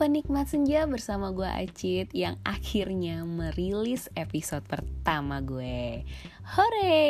[0.00, 6.08] penikmat senja bersama gue Acit yang akhirnya merilis episode pertama gue.
[6.56, 7.04] Hore!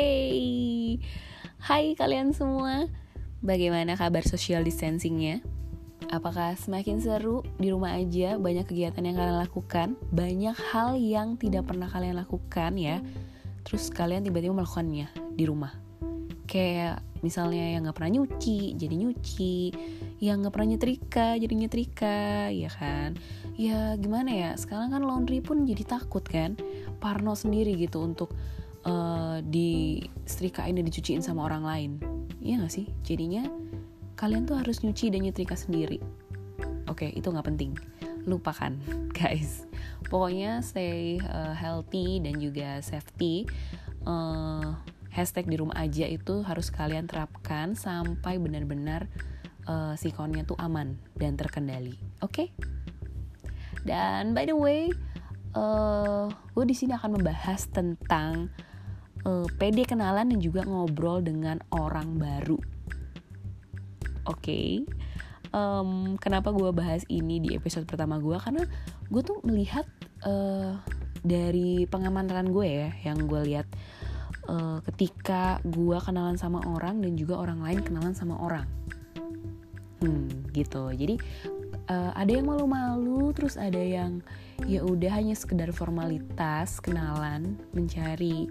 [1.63, 2.91] Hai kalian semua,
[3.39, 5.39] bagaimana kabar social distancingnya?
[6.11, 8.35] Apakah semakin seru di rumah aja?
[8.35, 12.99] Banyak kegiatan yang kalian lakukan, banyak hal yang tidak pernah kalian lakukan ya.
[13.63, 15.07] Terus kalian tiba-tiba melakukannya
[15.39, 15.71] di rumah.
[16.43, 19.55] Kayak misalnya yang nggak pernah nyuci jadi nyuci
[20.21, 23.17] yang nggak pernah nyetrika jadi nyetrika ya kan?
[23.57, 24.51] Ya gimana ya?
[24.53, 26.53] Sekarang kan laundry pun jadi takut kan?
[27.01, 28.29] Parno sendiri gitu untuk
[28.85, 29.97] uh, di
[30.29, 31.91] setrikain dan dicuciin sama orang lain.
[32.37, 32.85] Iya gak sih?
[33.01, 33.49] Jadinya
[34.13, 35.97] kalian tuh harus nyuci dan nyetrika sendiri.
[36.85, 37.73] Oke itu nggak penting.
[38.29, 38.77] Lupakan
[39.17, 39.65] guys.
[40.05, 43.49] Pokoknya stay uh, healthy dan juga safety.
[44.05, 44.77] Uh,
[45.09, 49.09] hashtag di rumah aja itu harus kalian terapkan sampai benar-benar
[49.67, 51.97] uh, sikonnya tuh aman dan terkendali.
[52.23, 52.31] Oke?
[52.31, 52.47] Okay?
[53.81, 54.93] Dan by the way,
[55.57, 58.53] uh, gue di sini akan membahas tentang
[59.25, 62.57] uh, PD kenalan dan juga ngobrol dengan orang baru.
[64.29, 64.37] Oke.
[64.37, 64.69] Okay?
[65.51, 68.37] Um, kenapa gue bahas ini di episode pertama gue?
[68.39, 68.63] Karena
[69.11, 69.83] gue tuh melihat
[70.23, 70.79] uh,
[71.21, 73.67] dari pengamatan gue ya, yang gue lihat
[74.47, 78.63] uh, ketika gue kenalan sama orang dan juga orang lain kenalan sama orang
[80.01, 80.91] hmm gitu.
[80.91, 81.15] Jadi
[81.87, 84.19] uh, ada yang malu-malu terus ada yang
[84.65, 88.49] ya udah hanya sekedar formalitas kenalan mencari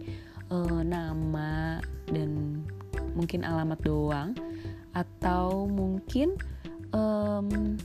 [0.49, 2.63] uh, nama dan
[3.15, 4.33] mungkin alamat doang.
[4.91, 6.35] Atau mungkin
[6.91, 7.79] um,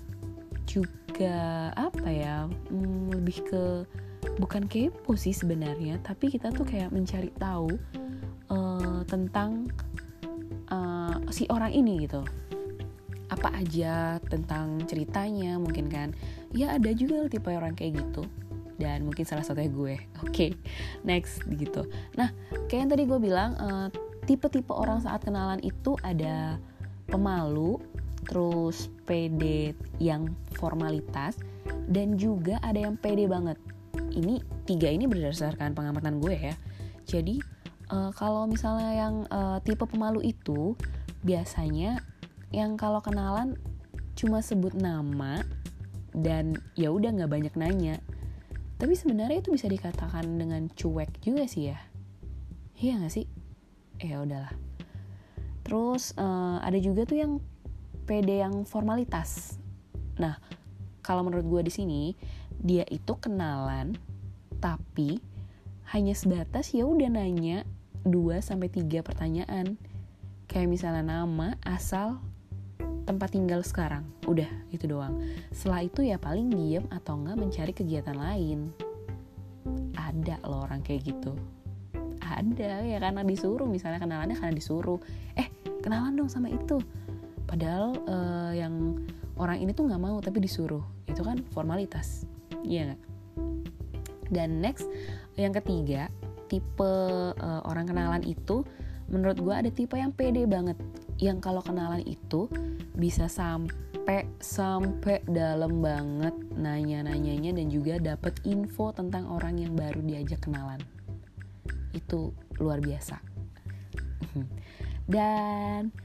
[0.66, 3.63] juga apa ya um, lebih ke
[4.41, 7.72] bukan kepo sih sebenarnya tapi kita tuh kayak mencari tahu
[8.52, 9.69] uh, tentang
[10.67, 12.25] uh, si orang ini gitu
[13.31, 16.13] apa aja tentang ceritanya mungkin kan.
[16.53, 18.25] Ya ada juga tipe orang kayak gitu.
[18.75, 19.95] Dan mungkin salah satunya gue.
[20.25, 20.50] Oke okay,
[21.01, 21.88] next gitu.
[22.19, 22.31] Nah
[22.67, 23.88] kayak yang tadi gue bilang uh,
[24.25, 26.57] tipe-tipe orang saat kenalan itu ada
[27.05, 27.77] pemalu
[28.25, 31.38] terus pede yang formalitas
[31.85, 33.57] dan juga ada yang pede banget.
[33.95, 36.55] Ini tiga ini berdasarkan pengamatan gue ya.
[37.05, 37.38] Jadi
[37.94, 40.73] uh, kalau misalnya yang uh, tipe pemalu itu
[41.25, 42.01] biasanya
[42.53, 43.57] yang kalau kenalan
[44.16, 45.44] cuma sebut nama
[46.16, 47.95] dan ya udah nggak banyak nanya.
[48.75, 51.79] Tapi sebenarnya itu bisa dikatakan dengan cuek juga sih ya.
[52.79, 53.25] Iya nggak sih?
[54.03, 54.51] Ya udahlah.
[55.63, 57.33] Terus uh, ada juga tuh yang
[58.06, 59.57] PD yang formalitas.
[60.19, 60.38] Nah
[61.01, 62.01] kalau menurut gue di sini
[62.59, 63.97] dia itu kenalan
[64.59, 65.19] tapi
[65.94, 67.63] hanya sebatas ya udah nanya
[68.06, 69.77] 2 sampai 3 pertanyaan.
[70.45, 72.22] Kayak misalnya nama, asal,
[73.05, 74.03] tempat tinggal sekarang.
[74.25, 75.21] Udah, itu doang.
[75.53, 78.73] Setelah itu ya paling diem atau enggak mencari kegiatan lain.
[79.93, 81.38] Ada loh orang kayak gitu.
[82.25, 84.97] Ada ya karena disuruh misalnya kenalannya karena disuruh.
[85.38, 85.47] Eh,
[85.85, 86.81] kenalan dong sama itu.
[87.45, 88.97] Padahal uh, yang
[89.38, 90.81] orang ini tuh nggak mau tapi disuruh.
[91.05, 92.25] Itu kan formalitas.
[92.65, 93.01] Iya nggak?
[94.33, 94.89] Dan next,
[95.38, 96.09] yang ketiga,
[96.49, 96.81] tipe
[97.38, 98.65] uh, orang kenalan itu
[99.05, 100.73] menurut gue ada tipe yang pede banget
[101.19, 102.51] yang kalau kenalan itu
[102.95, 110.43] bisa sampai sampai dalam banget nanya-nanyanya dan juga dapat info tentang orang yang baru diajak
[110.43, 110.79] kenalan.
[111.95, 113.19] Itu luar biasa.
[115.05, 115.95] Dan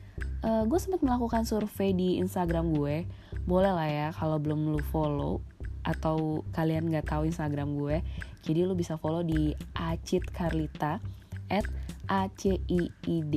[0.47, 3.09] uh, gue sempat melakukan survei di Instagram gue.
[3.49, 5.43] Boleh lah ya kalau belum lu follow
[5.81, 8.05] atau kalian nggak tahu Instagram gue
[8.45, 11.01] jadi lu bisa follow di Acit Carlita
[11.49, 11.67] at
[12.09, 13.37] A C I I D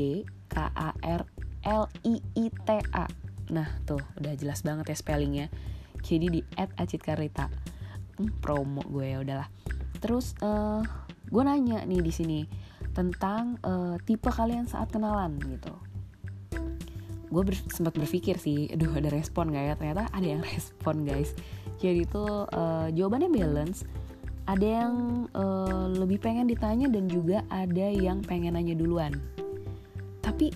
[0.51, 1.22] K A R
[1.63, 3.06] L I I T A.
[3.51, 5.47] Nah tuh udah jelas banget ya spellingnya.
[6.03, 7.47] Jadi di at Acit Carlita
[8.19, 9.50] hmm, promo gue ya udahlah.
[10.03, 10.84] Terus uh,
[11.31, 12.40] gue nanya nih di sini
[12.91, 15.73] tentang uh, tipe kalian saat kenalan gitu.
[17.34, 19.73] Gue ber sempat berpikir sih aduh ada respon gak ya?
[19.79, 21.34] Ternyata ada yang respon guys.
[21.79, 23.88] Jadi itu uh, jawabannya balance.
[24.43, 24.96] Ada yang
[25.32, 29.16] uh, lebih pengen ditanya dan juga ada yang pengen nanya duluan.
[30.20, 30.52] Tapi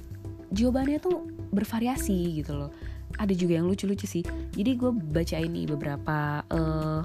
[0.52, 2.72] jawabannya tuh bervariasi gitu loh.
[3.18, 4.24] Ada juga yang lucu-lucu sih.
[4.54, 7.02] Jadi gue baca ini beberapa uh,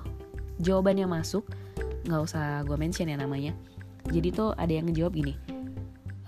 [0.60, 1.46] jawaban yang masuk.
[2.04, 3.54] Nggak usah gue mention ya namanya.
[4.10, 5.34] Jadi tuh ada yang ngejawab gini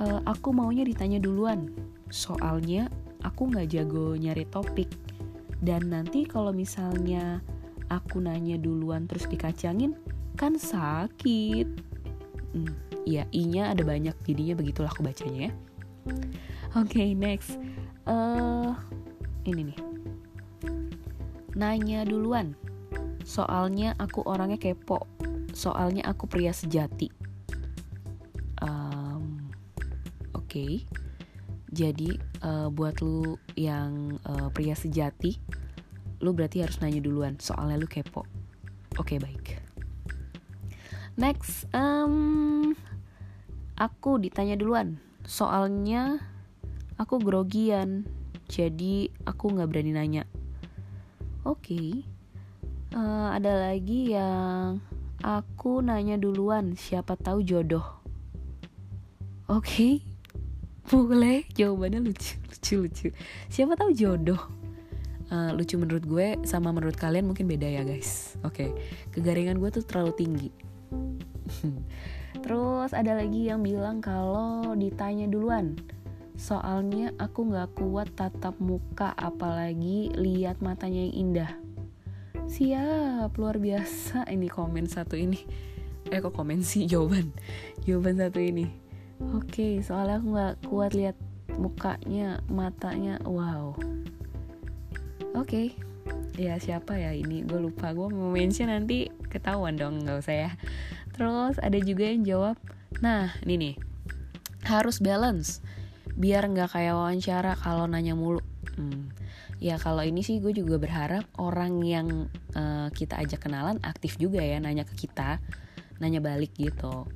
[0.01, 1.71] e, aku maunya ditanya duluan.
[2.11, 2.91] Soalnya
[3.23, 4.91] aku nggak jago nyari topik.
[5.65, 7.41] Dan nanti kalau misalnya
[7.89, 9.97] aku nanya duluan terus dikacangin
[10.35, 11.69] kan sakit.
[12.55, 12.75] Hmm,
[13.09, 14.15] ya i-nya ada banyak.
[14.27, 15.53] Jadinya begitulah aku bacanya ya
[16.75, 17.55] okay, next.
[18.03, 18.75] Uh,
[19.47, 19.79] ini nih.
[21.55, 22.59] Nanya duluan.
[23.23, 25.07] Soalnya aku orangnya kepo.
[25.55, 27.09] Soalnya aku pria sejati.
[28.59, 29.51] Um,
[30.35, 30.51] oke.
[30.51, 30.73] Okay.
[31.75, 35.35] jadi uh, buat lu yang uh, pria sejati
[36.23, 37.37] lu berarti harus nanya duluan.
[37.37, 38.25] Soalnya lu kepo.
[38.97, 39.47] Oke okay, baik.
[41.15, 42.75] Next um,
[43.79, 44.99] aku ditanya duluan.
[45.27, 46.34] Soalnya
[46.99, 48.07] aku grogian.
[48.47, 50.25] Jadi aku nggak berani nanya.
[51.45, 51.61] Oke.
[51.61, 51.89] Okay.
[52.95, 54.81] uh, eh, ada lagi yang
[55.25, 56.77] aku nanya duluan.
[56.77, 57.85] Siapa tahu jodoh.
[59.49, 59.61] Oke.
[59.61, 59.95] Okay.
[60.85, 61.49] boleh?
[61.57, 63.09] Jawabannya lucu lucu lucu.
[63.49, 64.41] Siapa tahu jodoh.
[65.33, 68.37] Uh, lucu menurut gue sama menurut kalian mungkin beda ya guys.
[68.45, 68.69] Oke.
[68.69, 68.71] Okay.
[69.17, 70.51] kegaringan gue tuh terlalu tinggi.
[72.45, 75.81] Terus ada lagi yang bilang kalau ditanya duluan
[76.35, 81.53] Soalnya aku gak kuat tatap muka apalagi lihat matanya yang indah.
[82.51, 84.27] Siap, luar biasa.
[84.27, 85.39] Ini komen satu ini.
[86.11, 86.85] Eh kok komen sih?
[86.91, 87.31] Jawaban.
[87.87, 88.67] Jawaban satu ini.
[89.33, 91.17] Oke, soalnya aku gak kuat lihat
[91.55, 93.23] mukanya, matanya.
[93.23, 93.79] Wow.
[95.39, 95.75] Oke,
[96.35, 97.47] ya siapa ya ini?
[97.47, 97.95] Gue lupa.
[97.95, 100.51] Gue mau mention nanti ketahuan dong nggak usah ya.
[101.15, 102.57] Terus ada juga yang jawab,
[102.99, 103.75] nah ini nih,
[104.67, 105.63] harus balance
[106.15, 108.43] biar nggak kayak wawancara kalau nanya mulu.
[108.75, 109.11] Hmm.
[109.63, 112.29] Ya kalau ini sih gue juga berharap orang yang
[112.59, 115.39] uh, kita ajak kenalan aktif juga ya nanya ke kita,
[116.03, 117.07] nanya balik gitu.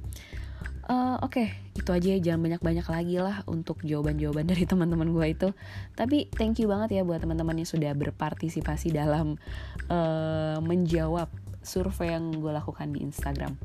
[0.88, 5.26] Uh, Oke, okay, itu aja ya jangan banyak-banyak lagi lah untuk jawaban-jawaban dari teman-teman gue
[5.28, 5.48] itu.
[5.92, 9.36] Tapi thank you banget ya buat teman-teman yang sudah berpartisipasi dalam
[9.92, 11.28] uh, menjawab
[11.60, 13.60] survei yang gue lakukan di Instagram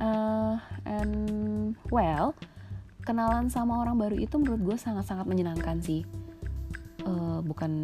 [0.00, 0.56] uh,
[0.88, 2.34] and well
[3.10, 6.06] kenalan sama orang baru itu menurut gue sangat-sangat menyenangkan sih.
[7.02, 7.82] Uh, bukan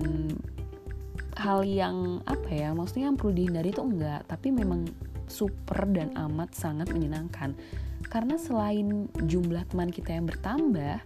[1.34, 4.86] hal yang apa ya maksudnya yang perlu dihindari itu enggak tapi memang
[5.26, 7.58] super dan amat sangat menyenangkan.
[8.06, 11.02] Karena selain jumlah teman kita yang bertambah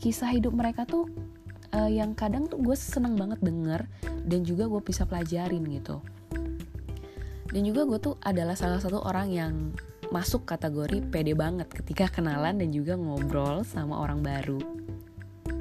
[0.00, 1.04] kisah hidup mereka tuh
[1.76, 3.84] uh, yang kadang tuh gue seneng banget denger
[4.24, 6.00] dan juga gue bisa pelajarin gitu.
[7.48, 9.52] Dan juga gue tuh adalah salah satu orang yang
[10.08, 14.60] masuk kategori pede banget ketika kenalan dan juga ngobrol sama orang baru.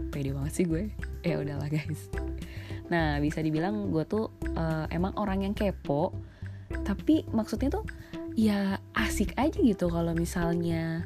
[0.07, 0.88] Pede banget sih gue.
[1.23, 2.07] Ya udahlah guys.
[2.88, 6.15] Nah bisa dibilang gue tuh uh, emang orang yang kepo.
[6.71, 7.83] Tapi maksudnya tuh
[8.39, 11.03] ya asik aja gitu kalau misalnya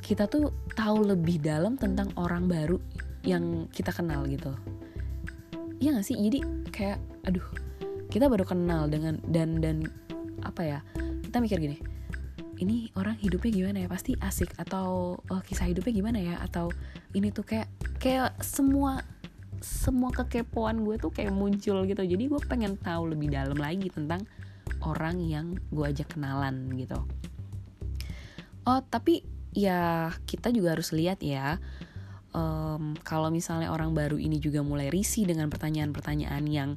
[0.00, 2.80] kita tuh tahu lebih dalam tentang orang baru
[3.22, 4.56] yang kita kenal gitu.
[5.76, 6.16] Iya gak sih?
[6.16, 6.38] Jadi
[6.72, 6.98] kayak
[7.28, 7.44] aduh
[8.08, 9.84] kita baru kenal dengan dan dan
[10.40, 10.78] apa ya?
[11.28, 11.91] Kita mikir gini
[12.62, 13.88] ini orang hidupnya gimana ya?
[13.90, 16.38] Pasti asik atau oh, kisah hidupnya gimana ya?
[16.38, 16.70] Atau
[17.12, 17.68] ini tuh kayak
[17.98, 19.02] kayak semua
[19.62, 22.02] semua kekepoan gue tuh kayak muncul gitu.
[22.02, 24.22] Jadi gue pengen tahu lebih dalam lagi tentang
[24.86, 26.98] orang yang gue ajak kenalan gitu.
[28.62, 31.60] Oh tapi ya kita juga harus lihat ya
[32.32, 36.70] um, kalau misalnya orang baru ini juga mulai risih dengan pertanyaan-pertanyaan yang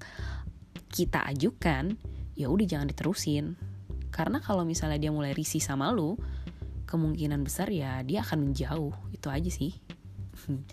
[0.92, 1.96] kita ajukan
[2.36, 3.56] ya udah jangan diterusin
[4.16, 6.16] karena kalau misalnya dia mulai risih sama lu,
[6.88, 8.96] kemungkinan besar ya dia akan menjauh.
[9.12, 9.76] Itu aja sih.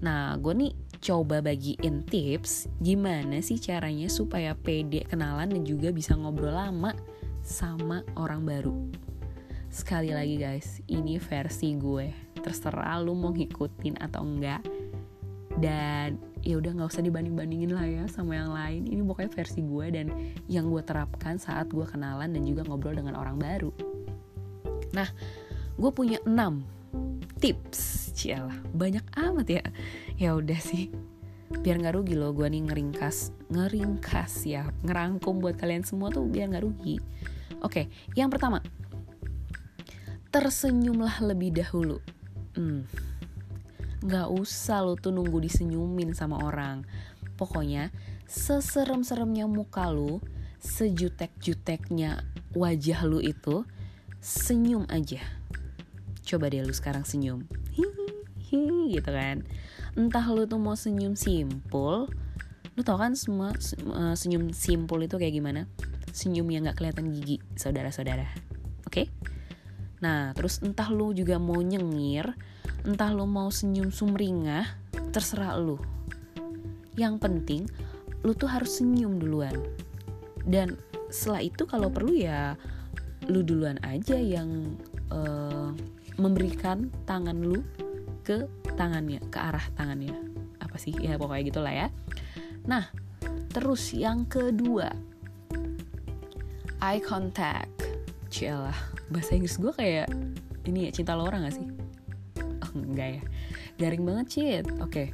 [0.00, 6.16] Nah, gue nih coba bagiin tips gimana sih caranya supaya pede kenalan dan juga bisa
[6.16, 6.96] ngobrol lama
[7.44, 8.88] sama orang baru.
[9.68, 12.32] Sekali lagi guys, ini versi gue.
[12.40, 14.64] Terserah lu mau ngikutin atau enggak.
[15.60, 18.88] Dan ya udah nggak usah dibanding bandingin lah ya sama yang lain.
[18.88, 20.06] Ini pokoknya versi gue dan
[20.48, 23.72] yang gue terapkan saat gue kenalan dan juga ngobrol dengan orang baru.
[24.96, 25.08] Nah
[25.76, 28.12] gue punya 6 tips.
[28.16, 29.64] Cialah banyak amat ya.
[30.16, 30.88] Ya udah sih.
[31.50, 34.64] Biar nggak rugi loh gue nih ngeringkas ngeringkas ya.
[34.86, 36.96] Ngerangkum buat kalian semua tuh biar nggak rugi.
[37.60, 38.64] Oke yang pertama.
[40.30, 42.00] Tersenyumlah lebih dahulu.
[42.56, 43.09] Hmm
[44.00, 46.88] Gak usah lo tuh nunggu disenyumin sama orang.
[47.36, 47.92] Pokoknya
[48.24, 50.20] seserem-seremnya muka lu,
[50.60, 52.24] sejutek-juteknya
[52.56, 53.64] wajah lu itu,
[54.20, 55.20] senyum aja.
[56.24, 57.44] Coba deh lu sekarang senyum.
[57.76, 59.44] Hihihi gitu kan.
[59.96, 62.08] Entah lu tuh mau senyum simpul,
[62.76, 63.52] lu tau kan semua
[63.92, 65.68] uh, senyum simpul itu kayak gimana?
[66.12, 68.28] Senyum yang gak kelihatan gigi, saudara-saudara.
[68.88, 69.04] Oke?
[69.04, 69.06] Okay?
[70.00, 72.32] Nah, terus entah lu juga mau nyengir,
[72.84, 74.66] entah lo mau senyum sumringah
[75.10, 75.76] terserah lu.
[76.96, 77.62] Yang penting
[78.24, 79.56] lu tuh harus senyum duluan.
[80.44, 80.76] Dan
[81.08, 82.56] setelah itu kalau perlu ya
[83.28, 84.76] lu duluan aja yang
[85.12, 85.72] uh,
[86.16, 87.60] memberikan tangan lu
[88.24, 88.44] ke
[88.76, 90.16] tangannya ke arah tangannya.
[90.60, 90.92] Apa sih?
[91.00, 91.88] Ya pokoknya gitulah ya.
[92.64, 92.88] Nah
[93.52, 94.92] terus yang kedua.
[96.80, 97.68] Eye contact.
[98.30, 98.78] Cialah,
[99.10, 100.08] bahasa Inggris gue kayak
[100.64, 101.66] ini ya cinta lo orang gak sih?
[103.00, 103.22] Enggak ya,
[103.80, 104.66] garing banget cit.
[104.76, 105.08] Oke, okay.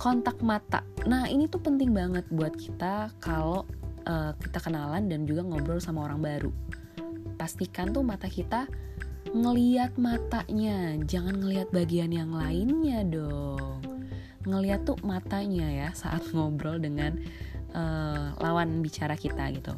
[0.00, 0.80] kontak mata.
[1.04, 3.68] Nah ini tuh penting banget buat kita kalau
[4.08, 6.48] uh, kita kenalan dan juga ngobrol sama orang baru.
[7.36, 8.64] Pastikan tuh mata kita
[9.36, 13.84] ngeliat matanya, jangan ngeliat bagian yang lainnya dong.
[14.48, 17.20] Ngeliat tuh matanya ya saat ngobrol dengan
[17.76, 19.76] uh, lawan bicara kita gitu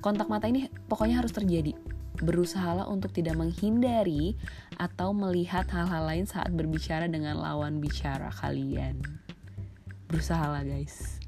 [0.00, 1.76] kontak mata ini pokoknya harus terjadi.
[2.20, 4.36] Berusahalah untuk tidak menghindari
[4.76, 9.00] atau melihat hal-hal lain saat berbicara dengan lawan bicara kalian.
[10.08, 11.20] Berusahalah guys.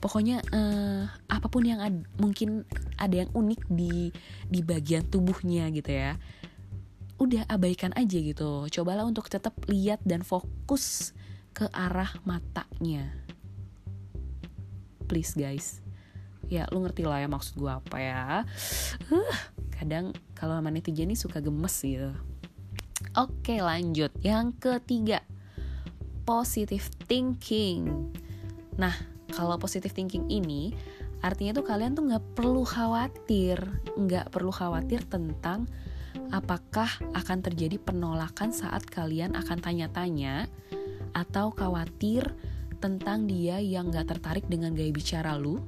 [0.00, 2.64] Pokoknya uh, apa pun yang ad, mungkin
[2.96, 4.08] ada yang unik di
[4.48, 6.16] di bagian tubuhnya gitu ya.
[7.20, 8.64] Udah abaikan aja gitu.
[8.68, 11.12] Cobalah untuk tetap lihat dan fokus
[11.52, 13.12] ke arah matanya.
[15.04, 15.84] Please guys
[16.50, 18.42] ya lu ngerti lah ya maksud gue apa ya.
[19.08, 19.34] Uh,
[19.70, 22.10] kadang kalau sama netizen ini suka gemes gitu.
[23.16, 24.10] Oke lanjut.
[24.20, 25.22] Yang ketiga
[26.26, 28.10] positive thinking.
[28.76, 28.92] Nah
[29.30, 30.74] kalau positive thinking ini
[31.22, 33.56] artinya tuh kalian tuh nggak perlu khawatir.
[33.94, 35.70] Nggak perlu khawatir tentang
[36.34, 40.50] apakah akan terjadi penolakan saat kalian akan tanya-tanya
[41.14, 42.22] atau khawatir
[42.80, 45.60] tentang dia yang nggak tertarik dengan gaya bicara lu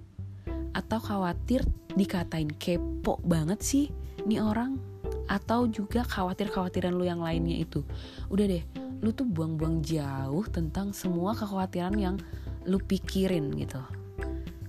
[0.73, 3.87] atau khawatir dikatain kepo banget sih
[4.25, 4.81] nih orang?
[5.29, 7.85] Atau juga khawatir-khawatiran lu yang lainnya itu?
[8.29, 8.65] Udah deh
[9.03, 12.17] lu tuh buang-buang jauh tentang semua kekhawatiran yang
[12.65, 13.83] lu pikirin gitu.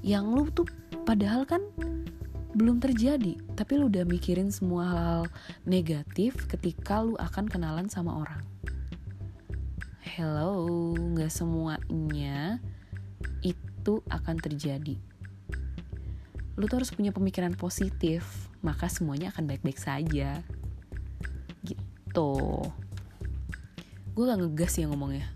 [0.01, 0.67] Yang lu tuh
[1.05, 1.61] padahal kan
[2.53, 5.21] belum terjadi tapi lu udah mikirin semua hal, -hal
[5.65, 8.41] negatif ketika lu akan kenalan sama orang.
[10.01, 12.61] Hello nggak semuanya
[13.41, 14.97] itu akan terjadi
[16.53, 20.39] lu tuh harus punya pemikiran positif maka semuanya akan baik-baik saja.
[21.65, 22.33] Gitu.
[24.13, 25.27] Gue gak ngegas ya ngomongnya.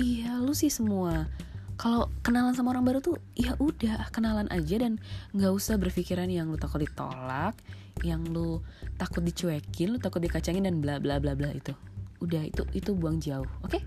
[0.00, 1.28] Iya lu sih semua.
[1.76, 5.02] Kalau kenalan sama orang baru tuh ya udah kenalan aja dan
[5.34, 7.58] nggak usah berpikiran yang lu takut ditolak
[8.06, 8.62] yang lu
[9.00, 11.74] takut dicuekin lu takut dikacangin dan bla bla bla bla itu.
[12.22, 13.78] Udah itu itu buang jauh oke?
[13.78, 13.82] Okay?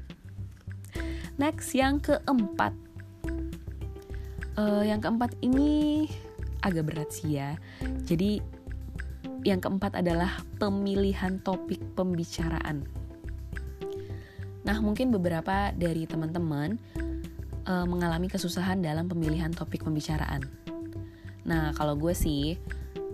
[1.36, 2.72] next yang keempat.
[4.56, 6.08] Uh, yang keempat ini
[6.66, 7.54] agak berat sih ya.
[8.10, 8.42] Jadi
[9.46, 12.82] yang keempat adalah pemilihan topik pembicaraan.
[14.66, 16.82] Nah, mungkin beberapa dari teman-teman
[17.62, 20.42] e, mengalami kesusahan dalam pemilihan topik pembicaraan.
[21.46, 22.58] Nah, kalau gue sih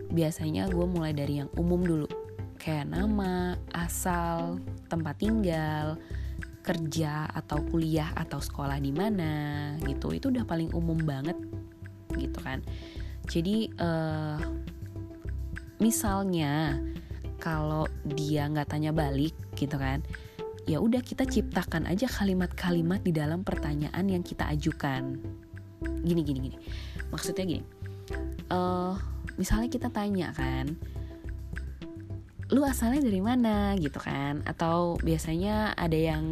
[0.08, 2.08] biasanya gue mulai dari yang umum dulu,
[2.56, 6.00] kayak nama, asal, tempat tinggal,
[6.64, 10.16] kerja atau kuliah atau sekolah di mana gitu.
[10.16, 11.36] Itu udah paling umum banget
[12.16, 12.60] gitu kan
[13.32, 14.38] jadi uh,
[15.80, 16.76] misalnya
[17.40, 20.04] kalau dia nggak tanya balik gitu kan
[20.68, 25.18] ya udah kita ciptakan aja kalimat-kalimat di dalam pertanyaan yang kita ajukan.
[26.06, 26.58] Gini gini gini.
[27.10, 27.64] Maksudnya gini
[28.52, 28.94] uh,
[29.40, 30.76] misalnya kita tanya kan
[32.52, 33.80] lu asalnya dari mana?
[33.80, 34.44] gitu kan.
[34.44, 36.26] Atau biasanya ada yang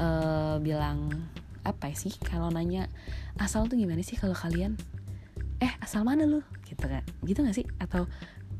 [0.00, 1.12] uh, bilang
[1.60, 2.88] apa sih kalau nanya
[3.36, 4.80] asal tuh gimana sih kalau kalian
[5.60, 6.40] eh asal mana lu?
[6.64, 7.04] Gitu kan.
[7.22, 7.68] Gitu gak sih?
[7.76, 8.08] Atau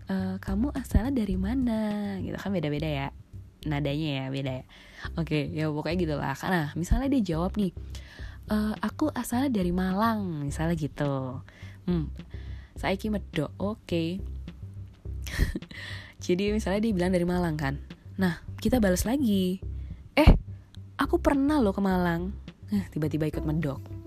[0.06, 2.16] e, kamu asalnya dari mana?
[2.20, 3.08] Gitu kan beda-beda ya.
[3.66, 4.64] Nadanya ya beda ya.
[5.16, 7.72] Oke ya pokoknya gitulah karena misalnya dia jawab nih
[8.48, 11.40] e, aku asalnya dari Malang misalnya gitu.
[11.88, 12.12] Hmm.
[12.76, 13.80] Saya medok oke.
[13.84, 14.08] Okay.
[16.24, 17.80] jadi misalnya dia bilang dari Malang kan
[18.20, 19.60] nah kita balas lagi.
[20.12, 20.30] Eh
[21.00, 22.32] aku pernah loh ke Malang.
[22.68, 23.99] Nah tiba-tiba ikut medok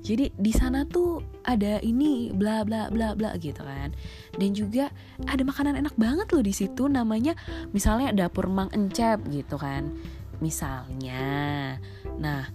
[0.00, 3.92] jadi di sana tuh ada ini bla bla bla bla gitu kan.
[4.32, 4.88] Dan juga
[5.28, 7.36] ada makanan enak banget loh di situ namanya
[7.76, 9.92] misalnya dapur Mang Encep gitu kan.
[10.40, 11.76] Misalnya.
[12.16, 12.48] Nah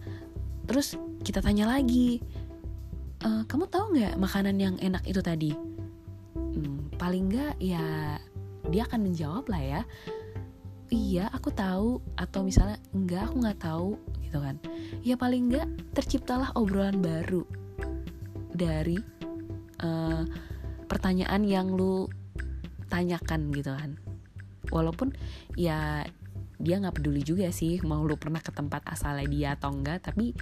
[0.65, 2.17] terus kita tanya lagi
[3.21, 5.53] e, kamu tahu nggak makanan yang enak itu tadi?
[6.33, 8.17] Hmm, paling nggak ya
[8.73, 9.81] dia akan menjawab lah ya.
[10.89, 12.01] Iya aku tahu.
[12.17, 13.89] Atau misalnya enggak aku nggak tahu
[14.35, 14.59] gitu kan.
[15.07, 17.47] Ya paling enggak terciptalah obrolan baru
[18.51, 18.99] dari
[19.79, 20.27] uh,
[20.91, 22.11] pertanyaan yang lu
[22.91, 23.95] tanyakan gitu kan.
[24.75, 25.15] Walaupun
[25.55, 26.03] ya
[26.59, 30.35] dia nggak peduli juga sih mau lu pernah ke tempat asalnya dia atau enggak tapi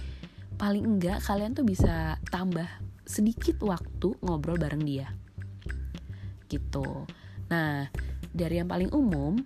[0.58, 2.66] paling enggak kalian tuh bisa tambah
[3.06, 5.06] sedikit waktu ngobrol bareng dia.
[6.50, 7.06] Gitu.
[7.46, 7.86] Nah
[8.34, 9.38] dari yang paling umum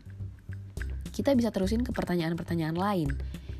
[1.12, 3.12] kita bisa terusin ke pertanyaan-pertanyaan lain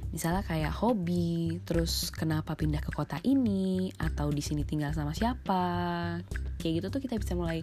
[0.08, 5.64] misalnya kayak hobi, terus kenapa pindah ke kota ini, atau di sini tinggal sama siapa,
[6.60, 7.60] kayak gitu tuh kita bisa mulai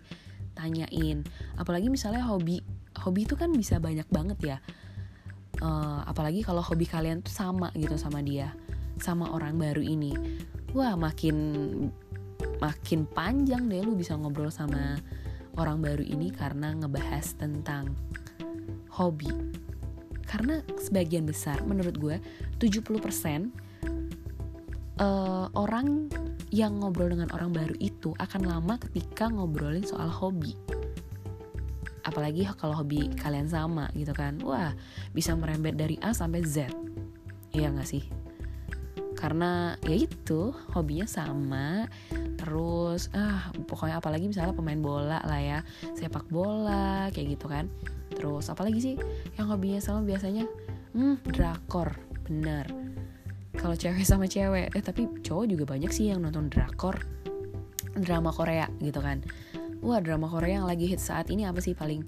[0.55, 1.25] tanyain.
[1.59, 2.63] Apalagi misalnya hobi
[2.95, 4.57] hobi itu kan bisa banyak banget ya.
[5.63, 8.51] Uh, apalagi kalau hobi kalian tuh sama gitu sama dia
[8.99, 10.15] sama orang baru ini.
[10.75, 11.35] Wah makin
[12.59, 14.99] makin panjang deh lu bisa ngobrol sama
[15.55, 17.95] orang baru ini karena ngebahas tentang
[18.91, 19.31] hobi
[20.25, 22.17] karena sebagian besar menurut gue
[22.57, 23.53] 70%
[24.99, 26.09] uh, orang
[26.53, 30.55] yang ngobrol dengan orang baru itu akan lama ketika ngobrolin soal hobi.
[32.05, 34.37] Apalagi kalau hobi kalian sama gitu kan.
[34.45, 34.71] Wah
[35.11, 36.69] bisa merembet dari A sampai Z.
[37.51, 38.05] Iya gak sih?
[39.17, 41.89] Karena ya itu hobinya sama
[42.45, 45.59] terus ah pokoknya apalagi misalnya pemain bola lah ya
[45.97, 47.65] sepak bola kayak gitu kan.
[48.13, 48.95] Terus apalagi sih
[49.41, 50.45] yang hobinya sama biasanya?
[50.93, 51.97] Hmm drakor
[52.29, 52.69] bener.
[53.57, 57.01] Kalau cewek sama cewek eh tapi cowok juga banyak sih yang nonton drakor
[57.97, 59.25] drama Korea gitu kan.
[59.81, 62.05] Wah drama Korea yang lagi hit saat ini apa sih paling?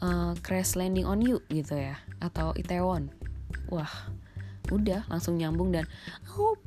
[0.00, 3.12] Uh, Crash Landing on You gitu ya atau Itaewon.
[3.68, 4.08] Wah
[4.72, 5.84] udah langsung nyambung dan
[6.32, 6.63] upa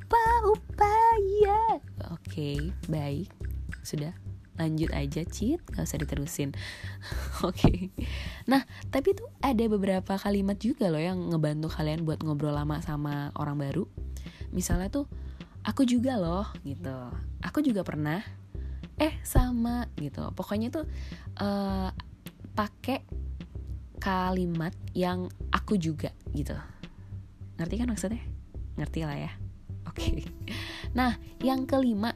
[0.48, 0.96] upa
[1.44, 3.28] ya oke okay, baik.
[3.84, 4.16] Sudah.
[4.58, 6.50] Lanjut aja cheat gak usah diterusin.
[7.46, 7.62] Oke.
[7.62, 7.80] Okay.
[8.50, 13.30] nah tapi tuh ada beberapa kalimat juga loh yang ngebantu kalian buat ngobrol lama sama
[13.38, 13.86] orang baru.
[14.50, 15.06] Misalnya tuh
[15.62, 16.98] aku juga loh gitu.
[17.46, 18.26] Aku juga pernah.
[18.98, 20.26] Eh sama gitu.
[20.34, 20.90] Pokoknya tuh
[21.38, 21.94] uh,
[22.58, 23.06] pakai
[24.02, 26.58] kalimat yang aku juga gitu.
[27.62, 28.26] Ngerti kan maksudnya?
[28.74, 29.32] Ngerti lah ya
[29.98, 30.22] oke.
[30.94, 32.14] Nah yang kelima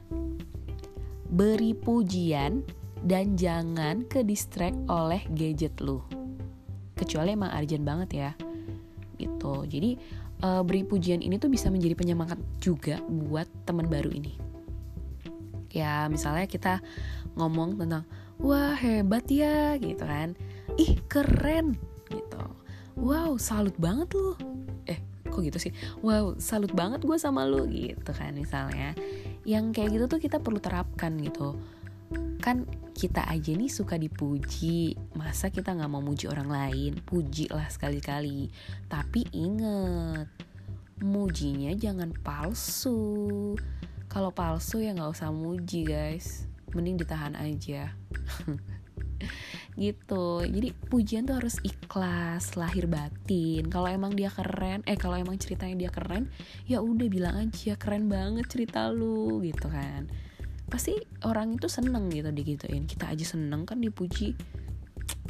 [1.26, 2.62] beri pujian
[3.02, 5.98] dan jangan ke distract oleh gadget lu.
[6.94, 8.30] Kecuali emang urgent banget ya.
[9.18, 9.54] Gitu.
[9.66, 9.98] Jadi
[10.46, 14.38] uh, beri pujian ini tuh bisa menjadi penyemangat juga buat teman baru ini.
[15.74, 16.78] Ya misalnya kita
[17.34, 20.36] ngomong tentang wah hebat ya gitu kan,
[20.76, 21.80] ih keren
[22.12, 22.44] gitu,
[22.98, 24.36] wow salut banget lu,
[25.32, 25.72] kok gitu sih,
[26.04, 28.92] wow salut banget gue sama lu gitu kan misalnya,
[29.48, 31.56] yang kayak gitu tuh kita perlu terapkan gitu.
[32.42, 36.92] Kan kita aja nih suka dipuji masa kita nggak mau muji orang lain?
[37.00, 38.52] Puji lah sekali-kali.
[38.90, 40.28] Tapi inget
[41.00, 43.56] mujinya jangan palsu.
[44.10, 46.44] Kalau palsu ya nggak usah muji guys.
[46.74, 47.92] Mending ditahan aja
[49.76, 50.44] gitu.
[50.44, 53.68] Jadi pujian tuh harus ikhlas lahir batin.
[53.72, 56.28] Kalau emang dia keren eh kalau emang ceritanya dia keren
[56.68, 60.08] ya udah bilang aja keren banget cerita lu gitu kan.
[60.68, 62.84] Pasti orang itu seneng gitu digituin.
[62.84, 64.36] Kita aja seneng kan dipuji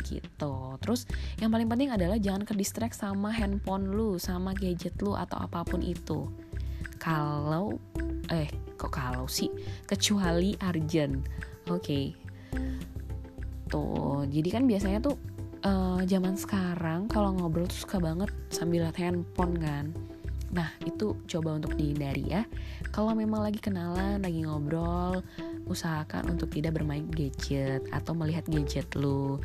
[0.03, 0.55] gitu.
[0.83, 1.07] Terus
[1.39, 5.63] yang paling penting adalah jangan ke distract sama handphone lu sama gadget lu atau apa
[5.63, 6.27] pun itu.
[6.99, 7.79] Kalau
[8.31, 9.51] eh kok kalau sih?
[9.87, 11.27] Kecuali urgent
[11.71, 11.79] oke.
[11.79, 12.07] okay.
[13.73, 15.17] Tuh jadi kan biasanya tuh
[15.65, 19.97] uh, zaman sekarang kalau ngobrol tuh suka banget sambil lihat handphone kan
[20.53, 22.45] Nah, itu coba untuk dihindari ya.
[22.93, 25.25] Kalau memang lagi kenalan, lagi ngobrol,
[25.65, 29.41] usahakan untuk tidak bermain gadget atau melihat gadget lu.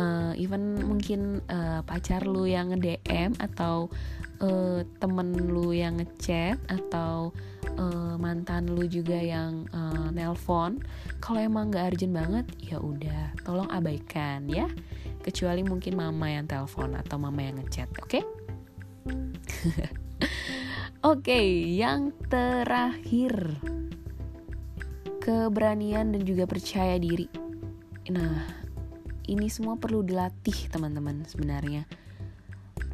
[0.00, 3.92] Uh, even mungkin uh, pacar lu yang nge-DM atau
[4.40, 7.32] uh, temen lu yang ngechat atau
[7.78, 10.82] uh, mantan lu juga yang uh, nelpon
[11.22, 14.66] kalau emang gak urgent banget ya udah tolong abaikan ya
[15.22, 18.22] kecuali mungkin mama yang telepon atau mama yang ngechat oke okay?
[20.98, 23.54] Oke, okay, yang terakhir
[25.22, 27.30] keberanian dan juga percaya diri.
[28.10, 28.42] Nah,
[29.30, 31.86] ini semua perlu dilatih teman-teman sebenarnya.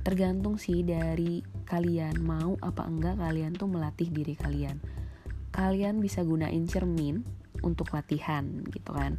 [0.05, 1.40] Tergantung sih dari
[1.75, 4.79] kalian mau apa enggak kalian tuh melatih diri kalian.
[5.51, 7.27] Kalian bisa gunain cermin
[7.67, 9.19] untuk latihan gitu kan.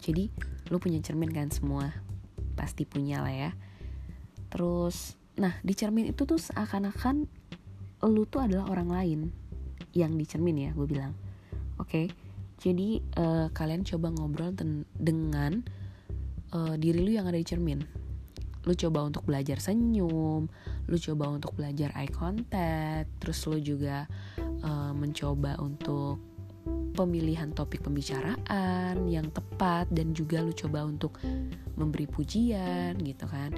[0.00, 0.32] Jadi
[0.72, 1.92] lu punya cermin kan semua,
[2.56, 3.50] pasti punya lah ya.
[4.48, 7.28] Terus, nah di cermin itu tuh seakan-akan
[8.08, 9.20] lu tuh adalah orang lain
[9.92, 11.12] yang dicermin ya gue bilang
[11.76, 12.06] oke okay?
[12.62, 14.54] jadi uh, kalian coba ngobrol
[14.96, 15.60] dengan
[16.54, 17.80] uh, diri lu yang ada di cermin
[18.64, 20.48] lu coba untuk belajar senyum
[20.90, 24.10] lu coba untuk belajar eye contact terus lu juga
[24.66, 26.18] uh, mencoba untuk
[26.92, 31.16] pemilihan topik pembicaraan yang tepat dan juga lu coba untuk
[31.78, 33.54] memberi pujian gitu kan.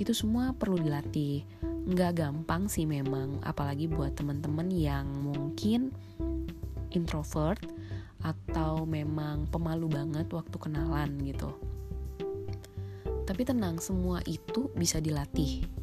[0.00, 1.46] Itu semua perlu dilatih.
[1.62, 5.94] Nggak gampang sih memang apalagi buat teman-teman yang mungkin
[6.90, 7.62] introvert
[8.22, 11.50] atau memang pemalu banget waktu kenalan gitu.
[13.22, 15.81] Tapi tenang semua itu bisa dilatih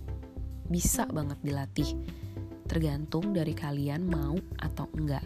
[0.69, 1.97] bisa banget dilatih.
[2.69, 5.25] Tergantung dari kalian mau atau enggak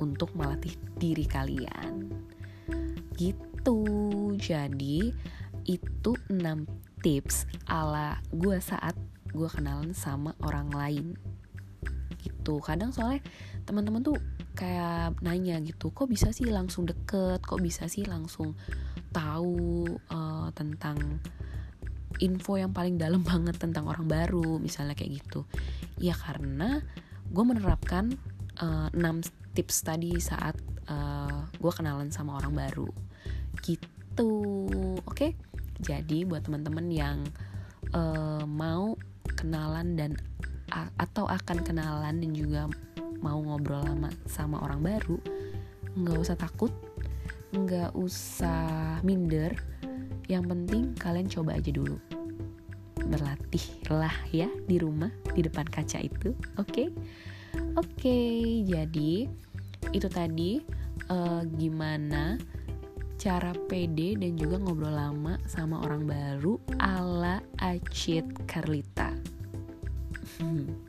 [0.00, 2.08] untuk melatih diri kalian.
[3.14, 3.78] Gitu.
[4.40, 5.12] Jadi
[5.68, 8.96] itu 6 tips ala gue saat
[9.30, 11.06] gue kenalan sama orang lain.
[12.18, 12.58] Gitu.
[12.64, 13.20] Kadang soalnya
[13.68, 14.16] teman-teman tuh
[14.52, 17.44] kayak nanya gitu kok bisa sih langsung deket?
[17.44, 18.56] Kok bisa sih langsung
[19.12, 21.20] tahu uh, tentang
[22.20, 25.48] info yang paling dalam banget tentang orang baru misalnya kayak gitu.
[25.96, 26.82] Ya karena
[27.32, 28.12] gue menerapkan
[28.60, 30.56] uh, 6 tips tadi saat
[30.90, 32.88] uh, gue kenalan sama orang baru.
[33.64, 34.32] Gitu.
[35.06, 35.06] Oke?
[35.06, 35.32] Okay?
[35.82, 37.18] jadi buat teman-teman yang
[37.92, 38.94] uh, mau
[39.34, 40.14] kenalan dan
[40.96, 42.64] atau akan kenalan dan juga
[43.20, 45.20] mau ngobrol lama sama orang baru
[46.00, 46.72] nggak usah takut
[47.52, 49.52] nggak usah minder
[50.32, 52.00] yang penting kalian coba aja dulu
[53.02, 56.88] berlatih lah ya di rumah di depan kaca itu oke okay?
[57.76, 59.28] oke okay, jadi
[59.92, 60.62] itu tadi
[61.12, 62.40] uh, gimana
[63.20, 69.14] cara pede dan juga ngobrol lama sama orang baru ala Acit Carlita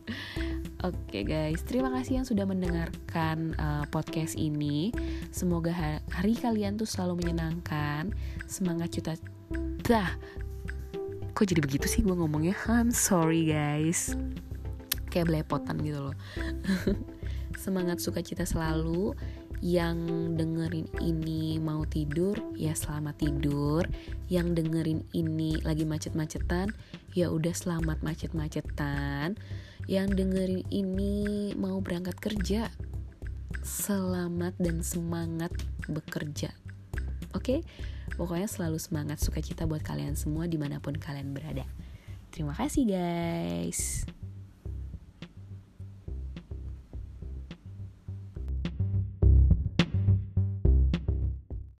[0.83, 4.91] Oke okay guys, terima kasih yang sudah mendengarkan uh, podcast ini.
[5.31, 5.71] Semoga
[6.11, 8.11] hari kalian tuh selalu menyenangkan.
[8.51, 9.15] Semangat cita
[9.83, 10.09] dah.
[11.33, 12.55] Kok jadi begitu sih gue ngomongnya?
[12.71, 14.15] I'm sorry guys.
[15.11, 16.15] Kayak belepotan gitu loh.
[17.63, 19.13] Semangat sukacita selalu.
[19.63, 19.99] Yang
[20.35, 23.87] dengerin ini mau tidur, ya selamat tidur.
[24.27, 26.75] Yang dengerin ini lagi macet-macetan,
[27.15, 29.39] ya udah selamat macet-macetan
[29.87, 32.71] yang dengerin ini mau berangkat kerja
[33.63, 35.51] selamat dan semangat
[35.91, 36.55] bekerja
[37.35, 37.59] oke okay?
[38.15, 41.65] Pokoknya selalu semangat sukacita buat kalian semua di mana pun kalian berada.
[42.33, 44.09] Terima kasih guys